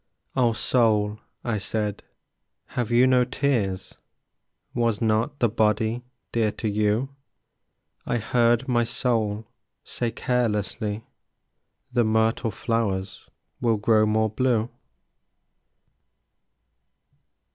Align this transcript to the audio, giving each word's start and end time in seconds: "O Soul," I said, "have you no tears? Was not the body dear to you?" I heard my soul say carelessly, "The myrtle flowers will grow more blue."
"O 0.35 0.53
Soul," 0.53 1.19
I 1.43 1.59
said, 1.59 2.01
"have 2.73 2.89
you 2.89 3.05
no 3.05 3.23
tears? 3.23 3.93
Was 4.73 4.99
not 4.99 5.37
the 5.37 5.47
body 5.47 6.03
dear 6.31 6.51
to 6.53 6.67
you?" 6.67 7.09
I 8.03 8.17
heard 8.17 8.67
my 8.67 8.83
soul 8.83 9.45
say 9.83 10.09
carelessly, 10.09 11.03
"The 11.93 12.03
myrtle 12.03 12.49
flowers 12.49 13.29
will 13.59 13.77
grow 13.77 14.07
more 14.07 14.31
blue." 14.31 14.71